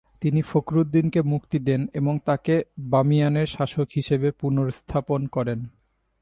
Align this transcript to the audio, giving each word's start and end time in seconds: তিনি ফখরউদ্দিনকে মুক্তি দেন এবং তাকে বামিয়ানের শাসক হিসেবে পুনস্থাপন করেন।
তিনি 0.21 0.41
ফখরউদ্দিনকে 0.41 1.21
মুক্তি 1.23 1.57
দেন 1.59 1.81
এবং 1.93 2.13
তাকে 2.25 2.55
বামিয়ানের 2.91 3.47
শাসক 3.47 3.87
হিসেবে 3.95 4.27
পুনস্থাপন 4.31 5.21
করেন। 5.27 5.59